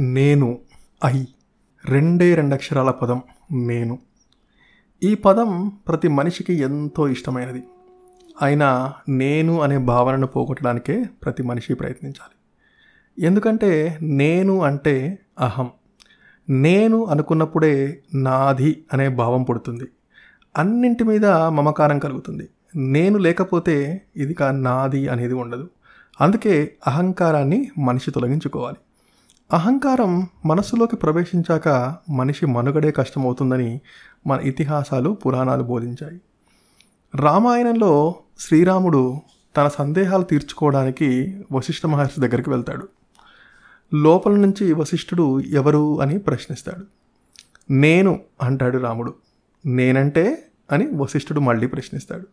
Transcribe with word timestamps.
నేను 0.00 0.58
ఐ. 1.04 1.24
రెండే 1.84 2.34
రెండు 2.34 2.54
అక్షరాల 2.54 2.90
పదం 2.90 3.22
నేను. 3.52 3.98
ఈ 5.02 5.14
పదం 5.14 5.72
ప్రతి 5.88 6.08
మనిషికి 6.08 6.54
ఎంతో 6.54 7.08
ఇష్టమైనది. 7.08 7.62
అయినా 8.42 8.92
నేను 9.08 9.60
అనే 9.60 9.78
భావనను 9.78 10.26
పోగొట్టడానికే 10.26 11.04
ప్రతి 11.24 11.42
మనిషి 11.42 11.74
ప్రయత్నించాలి. 11.74 12.36
ఎందుకంటే 13.26 13.98
నేను 14.02 14.62
అంటే 14.62 15.18
అహం. 15.40 15.70
నేను 16.48 17.04
అనుకున్నప్పుడే 17.04 18.02
నాది 18.14 18.84
అనే 18.92 19.08
భావం 19.08 19.42
పుడుతుంది. 19.42 19.84
అన్నింటి 20.58 21.04
మీద 21.04 21.26
మమకారం 21.26 21.98
కలుగుతుంది. 21.98 22.48
నేను 22.76 23.18
లేకపోతే 23.18 24.02
ఇది 24.16 24.34
కా 24.34 24.50
నాది 24.50 25.08
అనేది 25.08 25.34
ఉండదు. 25.34 25.70
అందుకే 26.20 26.76
అహంకారాన్ని 26.86 27.70
మనిషి 27.78 28.10
తొలగించుకోవాలి. 28.10 28.76
అహంకారం 29.52 30.28
మనసులోకి 30.46 30.96
ప్రవేశించాక 30.96 31.96
మనిషి 32.10 32.46
మనుగడే 32.46 32.90
కష్టమవుతుందని 32.90 33.80
మన 34.26 34.40
ఇతిహాసాలు 34.40 35.10
పురాణాలు 35.10 35.62
బోధించాయి. 35.62 36.20
రామాయణంలో 37.14 38.14
శ్రీరాముడు 38.38 39.18
తన 39.56 39.68
సందేహాలు 39.68 40.22
తీర్చుకోవడానికి 40.22 41.40
వశిష్ఠ 41.52 41.86
మహర్షి 41.86 42.20
దగ్గరికి 42.20 42.50
వెళ్తాడు. 42.50 42.88
లోపల 43.94 44.32
నుంచి 44.32 44.72
వశిష్ఠుడు 44.72 45.40
ఎవరు 45.40 46.00
అని 46.00 46.18
ప్రశ్నిస్తాడు. 46.18 46.86
నేను 47.72 48.20
అంటాడు 48.42 48.78
రాముడు. 48.78 49.14
నేనంటే 49.66 50.46
అని 50.72 50.88
వశిష్ఠుడు 50.96 51.40
మళ్ళీ 51.40 51.66
ప్రశ్నిస్తాడు. 51.66 52.26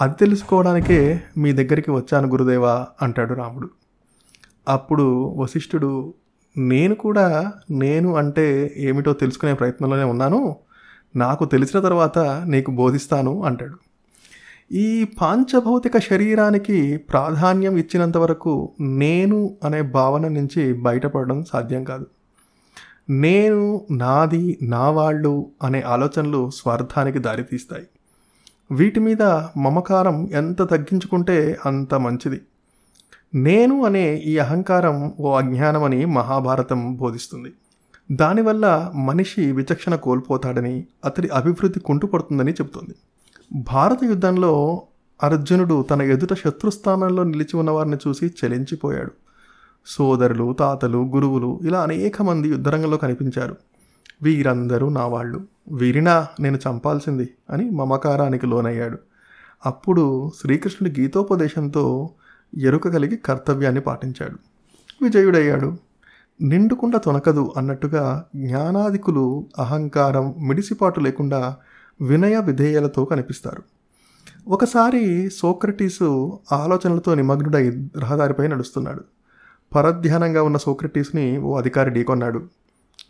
అది 0.00 0.14
తెలుసుకోవడానికే 0.20 1.22
మీ 1.36 1.52
దగ్గరికి 1.52 1.90
వచ్చాను 1.90 2.28
గురుదేవా 2.28 2.86
అంటాడు 3.02 3.34
రాముడు. 3.34 3.70
అప్పుడు 4.68 5.34
వశిష్ఠుడు 5.36 6.14
నేను 6.58 6.94
కూడా 6.94 7.52
నేను 7.70 8.16
అంటే 8.16 8.74
ఏమిటో 8.76 9.12
తెలుసుకునే 9.12 9.54
ప్రయత్నంలోనే 9.54 10.02
ఉన్నాను. 10.02 10.56
నాకు 11.16 11.44
తెలిసిన 11.44 11.80
తర్వాత 11.80 12.18
నీకు 12.18 12.70
బోధిస్తాను 12.70 13.44
అంటాడు. 13.44 13.76
ఈ 14.72 15.04
పాంచభౌతిక 15.04 15.98
శరీరానికి 15.98 16.96
ప్రాధాన్యం 16.96 17.76
ఇచ్చినంత 17.76 18.16
వరకు 18.16 18.72
నేను 18.80 19.56
అనే 19.64 19.82
భావన 19.82 20.28
నుంచి 20.28 20.72
బయటపడడం 20.72 21.44
సాధ్యం 21.44 21.84
కాదు. 21.84 22.06
నేను 23.10 23.86
నాది 23.90 24.58
నా 24.62 24.90
వాళ్ళు 24.90 25.50
అనే 25.62 25.80
ఆలోచనలు 25.80 26.50
స్వార్థానికి 26.50 27.18
దారితీస్తాయి. 27.18 27.86
వీటి 28.70 29.00
మీద 29.00 29.22
మమకారం 29.56 30.28
ఎంత 30.32 30.62
తగ్గించుకుంటే 30.62 31.58
అంత 31.66 31.94
మంచిది. 31.94 32.40
నేను 33.36 33.84
అనే 33.84 34.16
ఈ 34.16 34.38
అహంకారం 34.38 35.12
ఓ 35.20 35.36
అజ్ఞానమని 35.36 36.04
మహాభారతం 36.04 36.96
బోధిస్తుంది. 36.96 37.52
దానివల్ల 38.12 38.92
మనిషి 38.94 39.52
విచక్షణ 39.52 39.94
కోల్పోతాడని 39.94 40.86
అతడి 41.04 41.28
అభివృద్ధి 41.28 41.80
కుంటుపడుతుందని 41.80 42.52
చెబుతుంది. 42.52 42.94
భారత 43.52 43.98
యుద్ధంలో 44.04 44.82
అర్జునుడు 45.22 45.82
తన 45.82 46.02
ఎదుట 46.02 46.32
శత్రుస్థానంలో 46.32 47.22
నిలిచి 47.22 47.56
ఉన్న 47.56 47.70
వారిని 47.70 47.96
చూసి 48.08 48.26
చలించిపోయాడు. 48.26 49.12
సోదరులు 49.86 50.52
తాతలు 50.52 50.98
గురువులు 50.98 51.60
ఇలా 51.62 51.80
అనేక 51.80 52.22
మంది 52.22 52.48
యుద్ధరంగంలో 52.48 52.96
కనిపించారు. 52.96 53.56
వీరందరూ 54.22 54.88
నా 54.88 55.06
వాళ్ళు. 55.06 55.40
వీరినా 55.72 56.26
నేను 56.40 56.58
చంపాల్సింది 56.68 57.28
అని 57.50 57.70
మమకారానికి 57.70 58.46
లోనయ్యాడు. 58.46 58.98
అప్పుడు 59.66 60.32
శ్రీకృష్ణుడి 60.40 61.00
గీతోపదేశంతో 61.00 62.10
ఎరుక 62.58 62.88
కలిగి 62.88 63.16
కర్తవ్యాన్ని 63.16 63.80
పాటించాడు. 63.80 64.38
విజయుడయ్యాడు. 65.04 65.76
నిండుకుండా 66.42 66.98
తొనకదు 66.98 67.52
అన్నట్టుగా 67.56 68.24
జ్ఞానాదికులు 68.36 69.46
అహంకారం 69.58 70.34
మిడిసిపాటు 70.38 71.00
లేకుండా 71.00 71.56
వినయ 72.00 72.40
విధేయలతో 72.40 73.04
కనిపిస్తారు. 73.04 73.62
ఒకసారి 74.48 75.30
సోక్రటీసు 75.30 76.38
ఆలోచనలతో 76.52 77.14
నిమగ్నుడై 77.14 77.88
రహదారిపై 77.98 78.46
నడుస్తున్నాడు. 78.46 79.04
పరధ్యానంగా 79.74 80.42
ఉన్న 80.42 80.56
సోక్రటీస్ని 80.56 81.38
ఓ 81.38 81.58
అధికారి 81.58 81.90
ఢీకొన్నాడు. 81.90 82.48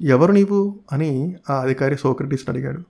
ఎవరు 0.00 0.32
నీవు? 0.32 0.80
అని 0.92 1.36
ఆ 1.50 1.54
అధికారి 1.54 1.96
సోక్రటీస్ని 1.96 2.56
అడిగాడు. 2.56 2.82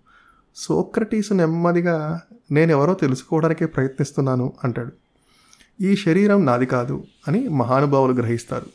సోక్రటీస్ 0.56 1.32
నెమ్మదిగా 1.32 2.20
నేనెవరో 2.50 2.94
తెలుసుకోవడానికే 2.94 3.66
ప్రయత్నిస్తున్నాను 3.66 4.52
అంటాడు. 4.64 4.92
ఈ 5.80 5.96
శరీరం 5.96 6.46
నాది 6.46 6.66
కాదు 6.66 7.04
అని 7.28 7.48
మహానుభావులు 7.48 8.12
గ్రహిస్తారు. 8.12 8.66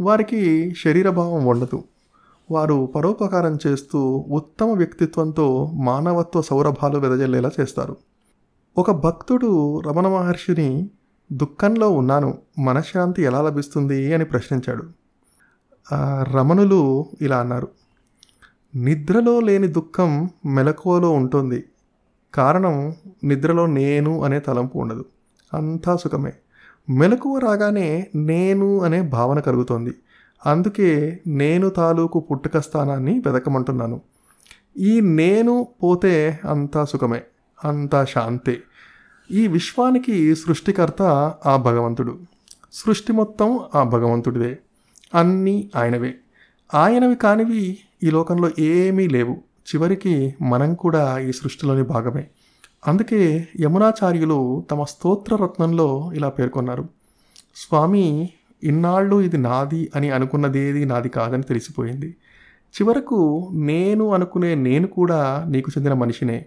వారికి 0.00 0.74
శరీరభావం 0.74 1.46
ఉండదు. 1.46 1.84
వారు 2.50 2.92
పరోపకారం 2.96 3.58
చేస్తూ 3.66 4.24
ఉత్తమ 4.30 4.66
వ్యక్తిత్వంతో 4.66 5.70
మానవత్వ 5.74 6.42
సౌరభాలు 6.42 6.98
వెదజల్లేలా 6.98 7.50
చేస్తారు. 7.60 7.96
ఒక 8.78 8.90
భక్తుడు 8.90 9.80
రమణ 9.80 10.08
మహర్షిని 10.08 10.90
దుఃఖంలో 11.32 11.90
ఉన్నాను 11.90 12.38
మనశ్శాంతి 12.58 13.22
ఎలా 13.22 13.42
లభిస్తుంది? 13.42 14.14
అని 14.14 14.24
ప్రశ్నించాడు. 14.24 14.84
రమణులు 16.34 17.06
ఇలా 17.20 17.40
అన్నారు 17.40 17.68
నిద్రలో 18.74 19.40
లేని 19.40 19.68
దుఃఖం 19.68 20.30
మెలకువలో 20.46 21.10
ఉంటుంది. 21.10 21.64
కారణం 22.34 22.94
నిద్రలో 23.24 23.66
నేను 23.66 24.22
అనే 24.22 24.40
తలంపు 24.40 24.78
ఉండదు. 24.78 25.04
అంతా 25.54 25.96
సుఖమే. 25.96 26.32
మెలకువ 26.90 27.38
రాగానే 27.38 28.06
నేను 28.14 28.80
అనే 28.80 29.02
భావన 29.02 29.40
కలుగుతోంది. 29.40 29.94
అందుకే 30.46 31.18
నేను 31.26 31.68
తాలూకు 31.68 32.20
పుట్టుక 32.20 32.58
స్థానాన్ని 32.58 33.22
వెతకమంటున్నాను 33.26 34.00
ఈ 34.78 35.00
నేను 35.00 35.68
పోతే 35.82 36.40
అంతా 36.48 36.84
సుఖమే 36.84 37.22
అంతా 37.64 38.04
శాంతే. 38.04 38.62
ఈ 39.30 39.46
విశ్వానికి 39.46 40.34
సృష్టికర్త 40.34 41.02
ఆ 41.46 41.56
భగవంతుడు. 41.56 42.18
సృష్టి 42.72 43.12
మొత్తం 43.12 43.60
ఆ 43.74 43.82
భగవంతుడిదే. 43.82 44.58
అన్నీ 45.14 45.70
ఆయనవే. 45.76 46.14
ఆయనవి 46.74 47.16
కానివి 47.16 47.78
ఈ 48.02 48.10
లోకంలో 48.10 48.50
ఏమీ 48.58 49.08
లేవు. 49.08 49.42
చివరికి 49.74 50.34
మనం 50.42 50.74
కూడా 50.74 51.18
ఈ 51.18 51.32
సృష్టిలోని 51.32 51.82
భాగమే. 51.82 52.26
అందుకే 52.86 53.48
యమునాచార్యులు 53.60 54.64
తమ 54.70 54.84
స్తోత్ర 54.84 55.36
రత్నంలో 55.36 56.12
ఇలా 56.14 56.28
పేర్కొన్నారు. 56.28 56.88
స్వామి 57.56 58.30
ఇన్నాళ్ళు 58.64 59.20
ఇది 59.20 59.38
నాది 59.38 59.90
అని 59.96 60.10
అనుకున్నదేది 60.10 60.84
నాది 60.84 61.08
కాదని 61.08 61.42
తెలిసిపోయింది. 61.42 62.16
చివరకు 62.74 63.48
నేను 63.52 64.08
అనుకునే 64.08 64.54
నేను 64.54 64.86
కూడా 64.86 65.44
నీకు 65.48 65.70
చెందిన 65.70 65.92
మనిషినే. 65.92 66.46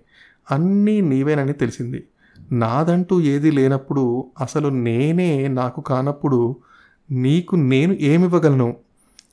అన్నీ 0.51 1.01
నీవేనని 1.01 1.53
తెలిసింది. 1.53 2.03
నాదంటూ 2.51 3.21
ఏది 3.21 3.51
లేనప్పుడు 3.51 4.31
అసలు 4.41 4.67
నేనే 4.67 5.47
నాకు 5.47 5.81
కానప్పుడు 5.81 6.55
నీకు 7.11 7.55
నేను 7.55 7.93
ఏమివ్వగలను? 7.93 8.75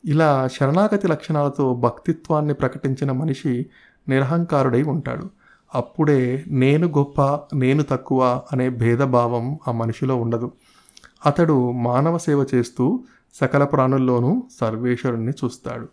ఇలా 0.04 0.48
శరణాగతి 0.48 1.08
లక్షణాలతో 1.08 1.74
భక్తిత్వాన్ని 1.74 2.54
ప్రకటించిన 2.54 3.12
మనిషి 3.12 3.66
నిరహంకారుడై 4.08 4.82
ఉంటాడు. 4.82 5.30
అప్పుడే 5.74 6.44
నేను 6.48 6.86
గొప్ప 6.86 7.22
నేను 7.54 7.82
తక్కువ 7.82 8.42
అనే 8.52 8.68
భేదభావం 8.68 9.58
ఆ 9.68 9.72
మనిషిలో 9.72 10.16
ఉండదు. 10.16 10.52
అతడు 11.26 11.72
మానవ 11.72 12.18
సేవ 12.18 12.46
చేస్తూ 12.54 13.04
సకల 13.34 13.64
ప్రాణుల్లోనూ 13.64 14.42
సర్వేశ్వరుణ్ణి 14.60 15.32
చూస్తాడు. 15.32 15.88